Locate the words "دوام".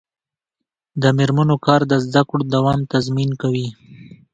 2.55-2.79